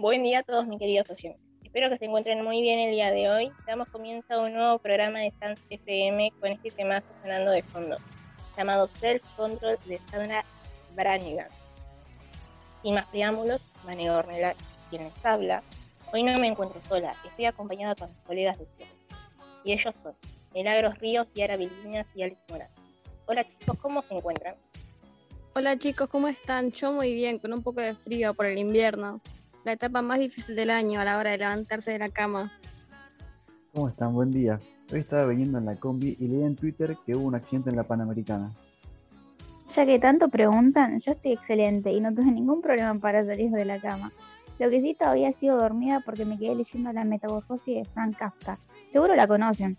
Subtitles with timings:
[0.00, 1.42] Buen día a todos mis queridos oyentes.
[1.64, 3.50] Espero que se encuentren muy bien el día de hoy.
[3.66, 7.96] Damos comienzo a un nuevo programa de Stance FM con este tema sonando de fondo,
[8.56, 10.44] llamado Self Control de Sandra
[10.94, 11.48] Branigan.
[12.80, 14.54] Sin más preámbulos, Mane Ornella,
[14.88, 15.64] quien les habla.
[16.12, 18.98] Hoy no me encuentro sola, estoy acompañada con mis colegas de siempre.
[19.64, 20.12] Y ellos son
[20.54, 22.68] Milagros Ríos, Yara Vildiñas y Alex Morán.
[23.26, 24.54] Hola chicos, ¿cómo se encuentran?
[25.56, 26.70] Hola chicos, ¿cómo están?
[26.70, 29.20] Yo muy bien, con un poco de frío por el invierno.
[29.64, 32.52] La etapa más difícil del año a la hora de levantarse de la cama.
[33.72, 34.14] ¿Cómo están?
[34.14, 34.60] Buen día.
[34.92, 37.76] Hoy estaba viniendo en la combi y leí en Twitter que hubo un accidente en
[37.76, 38.50] la Panamericana.
[39.76, 43.64] Ya que tanto preguntan, yo estoy excelente y no tuve ningún problema para salir de
[43.64, 44.12] la cama.
[44.58, 48.58] Lo que sí todavía sigo dormida porque me quedé leyendo la metamorfosis de Frank Kafka.
[48.90, 49.76] Seguro la conocen.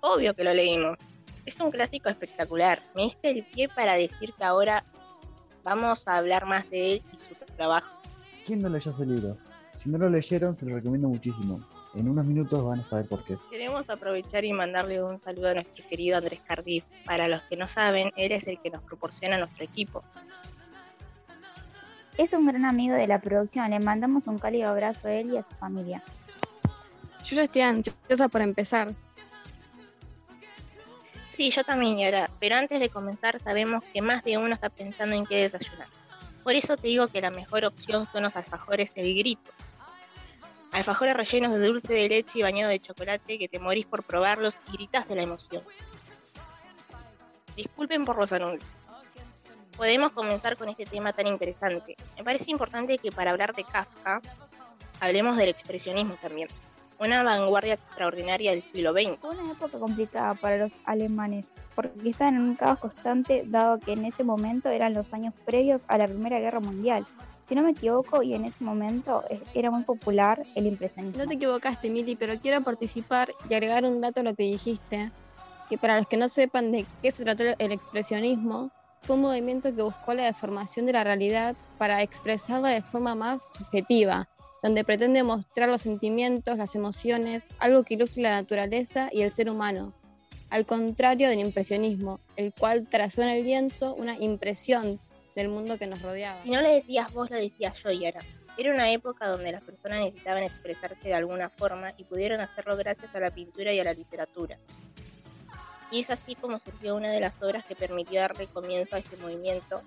[0.00, 0.98] Obvio que lo leímos.
[1.46, 2.82] Es un clásico espectacular.
[2.94, 4.84] Me diste el pie para decir que ahora
[5.62, 7.93] vamos a hablar más de él y su trabajo.
[8.44, 9.36] ¿Quién no leyó ese libro?
[9.74, 11.60] Si no lo leyeron, se lo recomiendo muchísimo.
[11.94, 13.36] En unos minutos van a saber por qué.
[13.50, 16.84] Queremos aprovechar y mandarle un saludo a nuestro querido Andrés Cardiff.
[17.04, 20.02] Para los que no saben, él es el que nos proporciona nuestro equipo.
[22.16, 23.70] Es un gran amigo de la producción.
[23.70, 26.02] Le mandamos un cálido abrazo a él y a su familia.
[27.24, 28.92] Yo ya estoy ansiosa por empezar.
[31.36, 32.30] Sí, yo también, Yara.
[32.38, 35.88] Pero antes de comenzar, sabemos que más de uno está pensando en qué desayunar.
[36.44, 39.50] Por eso te digo que la mejor opción son los alfajores El Grito.
[40.72, 44.54] Alfajores rellenos de dulce de leche y bañado de chocolate que te morís por probarlos
[44.68, 45.62] y gritas de la emoción.
[47.56, 48.70] Disculpen por los anuncios.
[49.76, 51.96] Podemos comenzar con este tema tan interesante.
[52.16, 54.20] Me parece importante que para hablar de Kafka,
[55.00, 56.48] hablemos del expresionismo también
[56.98, 59.18] una vanguardia extraordinaria del siglo XX.
[59.20, 63.92] Fue una época complicada para los alemanes, porque estaban en un caos constante, dado que
[63.92, 67.06] en ese momento eran los años previos a la Primera Guerra Mundial.
[67.48, 71.22] Si no me equivoco, y en ese momento eh, era muy popular el impresionismo.
[71.22, 75.10] No te equivocaste, Mili, pero quiero participar y agregar un dato a lo que dijiste,
[75.68, 78.70] que para los que no sepan de qué se trató el expresionismo,
[79.00, 83.42] fue un movimiento que buscó la deformación de la realidad para expresarla de forma más
[83.52, 84.26] subjetiva,
[84.64, 89.50] donde pretende mostrar los sentimientos, las emociones, algo que ilustre la naturaleza y el ser
[89.50, 89.92] humano,
[90.48, 94.98] al contrario del impresionismo, el cual trazó en el lienzo una impresión
[95.36, 96.42] del mundo que nos rodeaba.
[96.44, 98.20] Si no le decías vos, lo decía yo, Yara.
[98.56, 103.14] Era una época donde las personas necesitaban expresarse de alguna forma y pudieron hacerlo gracias
[103.14, 104.56] a la pintura y a la literatura.
[105.90, 109.18] Y es así como surgió una de las obras que permitió darle comienzo a este
[109.18, 109.82] movimiento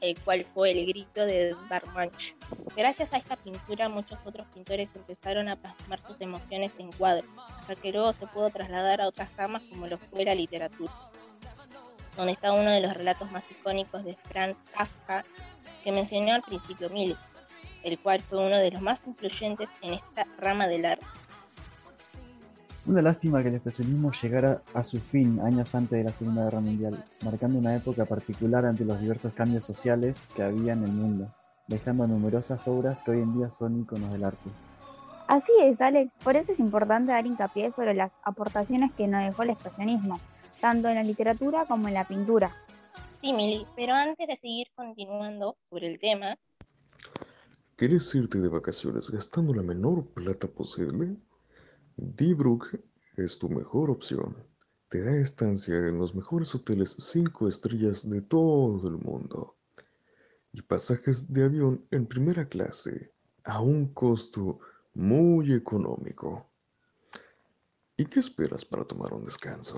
[0.00, 2.34] el cual fue el grito de Barmanch.
[2.76, 7.28] Gracias a esta pintura muchos otros pintores empezaron a plasmar sus emociones en cuadros,
[7.82, 10.92] luego se pudo trasladar a otras ramas como lo fue la literatura,
[12.16, 15.24] donde está uno de los relatos más icónicos de Franz Kafka
[15.84, 17.16] que mencionó al principio Milly,
[17.82, 21.06] el cual fue uno de los más influyentes en esta rama del arte.
[22.90, 26.58] Una lástima que el expresionismo llegara a su fin años antes de la Segunda Guerra
[26.58, 31.32] Mundial, marcando una época particular ante los diversos cambios sociales que había en el mundo,
[31.68, 34.50] dejando numerosas obras que hoy en día son íconos del arte.
[35.28, 39.44] Así es, Alex, por eso es importante dar hincapié sobre las aportaciones que nos dejó
[39.44, 40.18] el expresionismo,
[40.60, 42.56] tanto en la literatura como en la pintura.
[43.20, 46.36] Sí, Mili, pero antes de seguir continuando sobre el tema...
[47.76, 51.16] ¿Quieres irte de vacaciones gastando la menor plata posible?
[52.02, 52.80] D-Brook
[53.18, 54.34] es tu mejor opción.
[54.88, 59.58] Te da estancia en los mejores hoteles 5 estrellas de todo el mundo
[60.50, 63.12] y pasajes de avión en primera clase
[63.44, 64.60] a un costo
[64.94, 66.46] muy económico.
[67.98, 69.76] ¿Y qué esperas para tomar un descanso?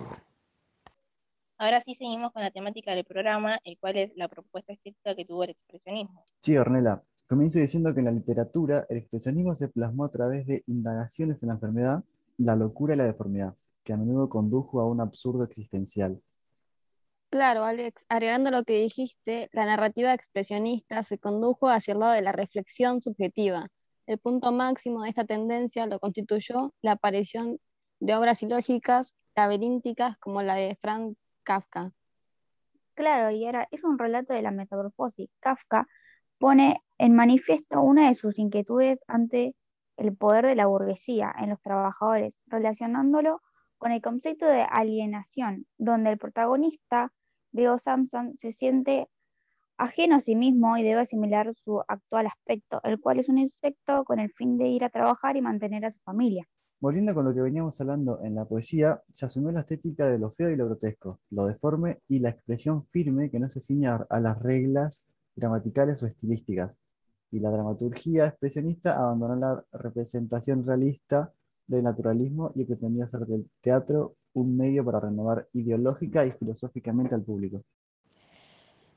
[1.59, 5.25] Ahora sí seguimos con la temática del programa, el cual es la propuesta estética que
[5.25, 6.25] tuvo el expresionismo.
[6.41, 7.03] Sí, Ornella.
[7.27, 11.49] Comienzo diciendo que en la literatura el expresionismo se plasmó a través de indagaciones en
[11.49, 12.05] la enfermedad
[12.45, 13.55] la locura y la deformidad,
[13.85, 16.21] que a menudo condujo a un absurdo existencial.
[17.31, 22.21] Claro, Alex, agregando lo que dijiste, la narrativa expresionista se condujo hacia el lado de
[22.21, 23.69] la reflexión subjetiva.
[24.07, 27.59] El punto máximo de esta tendencia lo constituyó la aparición
[28.01, 31.93] de obras ilógicas, laberínticas, como la de Frank Kafka.
[32.95, 35.31] Claro, y ahora es un relato de la metamorfosis.
[35.41, 35.87] Kafka
[36.39, 39.55] pone en manifiesto una de sus inquietudes ante
[39.97, 43.41] el poder de la burguesía en los trabajadores, relacionándolo
[43.79, 47.13] con el concepto de alienación, donde el protagonista,
[47.53, 49.09] Leo Samson, se siente
[49.77, 54.05] ajeno a sí mismo y debe asimilar su actual aspecto, el cual es un insecto
[54.05, 56.47] con el fin de ir a trabajar y mantener a su familia.
[56.81, 60.31] Volviendo con lo que veníamos hablando en la poesía, se asumió la estética de lo
[60.31, 64.21] feo y lo grotesco, lo deforme y la expresión firme que no se ciña a
[64.21, 66.73] las reglas gramaticales o estilísticas,
[67.33, 71.33] y la dramaturgia expresionista abandonó la representación realista
[71.67, 77.23] del naturalismo y pretendía hacer del teatro un medio para renovar ideológica y filosóficamente al
[77.23, 77.65] público.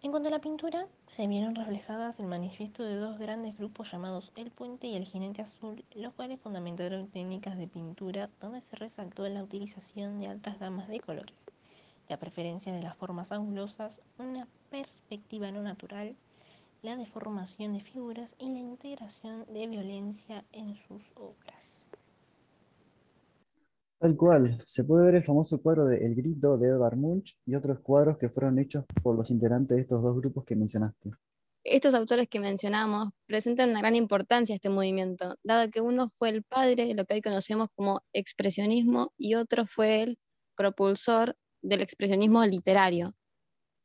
[0.01, 4.31] En cuanto a la pintura, se vieron reflejadas el manifiesto de dos grandes grupos llamados
[4.35, 9.27] El Puente y El Jinete Azul, los cuales fundamentaron técnicas de pintura donde se resaltó
[9.27, 11.33] la utilización de altas gamas de colores,
[12.07, 16.15] la preferencia de las formas angulosas, una perspectiva no natural,
[16.85, 21.59] la deformación de figuras y la integración de violencia en sus obras.
[23.97, 27.55] Tal cual, se puede ver el famoso cuadro de El Grito de Edvard Munch y
[27.55, 31.09] otros cuadros que fueron hechos por los integrantes de estos dos grupos que mencionaste.
[31.63, 36.29] Estos autores que mencionamos presentan una gran importancia a este movimiento, dado que uno fue
[36.29, 40.19] el padre de lo que hoy conocemos como expresionismo y otro fue el
[40.55, 43.15] propulsor del expresionismo literario.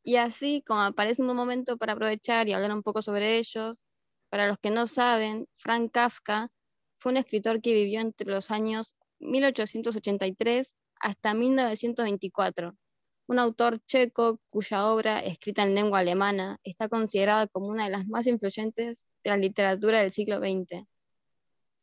[0.03, 3.83] Y así, como aparece un momento para aprovechar y hablar un poco sobre ellos,
[4.31, 6.49] para los que no saben, Frank Kafka
[6.97, 12.75] fue un escritor que vivió entre los años 1883 hasta 1924,
[13.27, 18.07] un autor checo cuya obra, escrita en lengua alemana, está considerada como una de las
[18.07, 20.85] más influyentes de la literatura del siglo XX.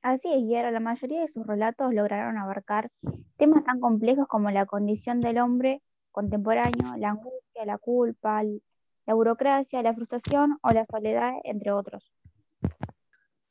[0.01, 2.89] Así es, Guillermo, la mayoría de sus relatos lograron abarcar
[3.37, 5.81] temas tan complejos como la condición del hombre
[6.17, 8.41] contemporáneo, la angustia, la culpa,
[9.05, 12.11] la burocracia, la frustración o la soledad, entre otros.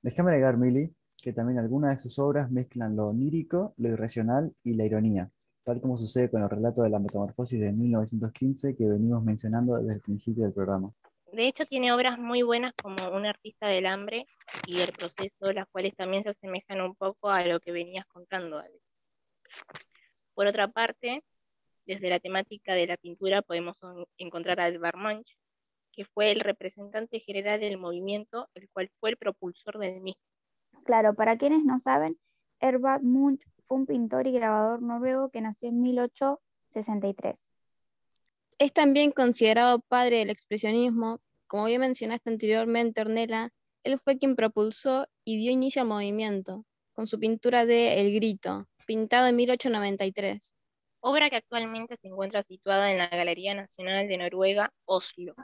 [0.03, 0.93] Déjame agregar, Mili,
[1.23, 5.31] que también algunas de sus obras mezclan lo onírico, lo irracional y la ironía,
[5.63, 9.95] tal como sucede con el relato de la metamorfosis de 1915 que venimos mencionando desde
[9.95, 10.91] el principio del programa.
[11.33, 14.27] De hecho, tiene obras muy buenas como Un artista del hambre
[14.67, 18.59] y El proceso, las cuales también se asemejan un poco a lo que venías contando,
[18.59, 18.83] Alex.
[20.35, 21.23] Por otra parte,
[21.87, 23.77] desde la temática de la pintura podemos
[24.19, 25.37] encontrar a Edvard Munch,
[25.93, 30.21] que fue el representante general del movimiento, el cual fue el propulsor del mismo.
[30.85, 32.19] Claro, para quienes no saben,
[32.61, 37.49] Herbert Munch fue un pintor y grabador noruego que nació en 1863.
[38.59, 41.21] Es también considerado padre del expresionismo.
[41.47, 43.51] Como bien mencionaste anteriormente, Ornella,
[43.85, 48.67] él fue quien propulsó y dio inicio al movimiento, con su pintura de El Grito,
[48.87, 50.56] pintado en 1893.
[51.09, 55.37] Obra que actualmente se encuentra situada en la Galería Nacional de Noruega, Oslo.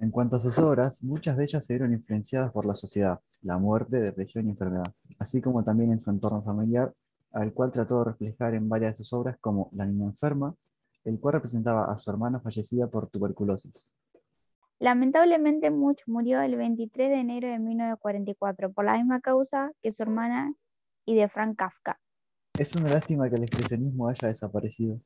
[0.00, 3.56] En cuanto a sus obras, muchas de ellas se vieron influenciadas por la sociedad, la
[3.58, 6.92] muerte, depresión y enfermedad, así como también en su entorno familiar,
[7.30, 10.56] al cual trató de reflejar en varias de sus obras como La niña enferma,
[11.04, 13.94] el cual representaba a su hermana fallecida por tuberculosis.
[14.80, 20.02] Lamentablemente Much murió el 23 de enero de 1944 por la misma causa que su
[20.02, 20.52] hermana
[21.04, 22.00] y de Frank Kafka.
[22.56, 25.00] Es una lástima que el expresionismo haya desaparecido.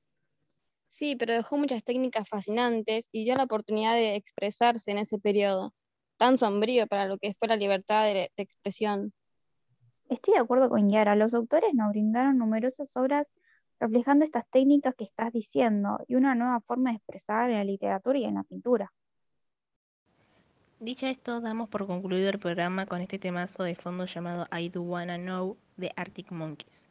[0.91, 5.73] Sí, pero dejó muchas técnicas fascinantes y dio la oportunidad de expresarse en ese periodo,
[6.19, 9.15] tan sombrío para lo que fue la libertad de, expresión.
[10.11, 13.27] Estoy de acuerdo con Yara, los autores nos brindaron numerosas obras
[13.81, 18.19] reflejando estas técnicas que estás diciendo y una nueva forma de expresar en la literatura
[18.19, 18.93] y en la pintura.
[20.81, 24.83] Dicho esto, damos por concluido el programa con este temazo de fondo llamado I Do
[24.83, 26.88] Wanna Know de Arctic Monkeys.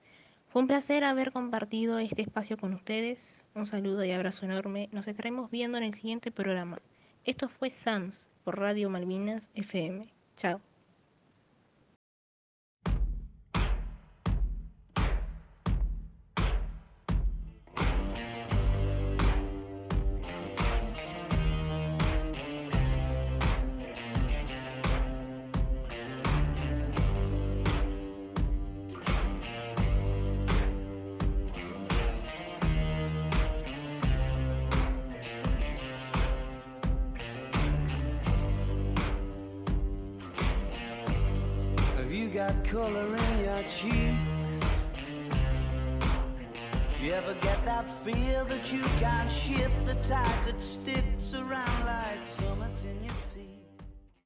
[0.58, 3.46] Fue un placer haber compartido este espacio con ustedes.
[3.54, 4.90] Un saludo y abrazo enorme.
[4.92, 6.80] Nos estaremos viendo en el siguiente programa.
[7.26, 10.08] Esto fue SAMS por Radio Malvinas FM.
[10.36, 10.60] Chao.
[42.38, 44.68] Got color in your cheeks?
[47.00, 51.86] Do you ever get that feel that you can't shift the tide that sticks around
[51.88, 53.37] like summits in your teeth?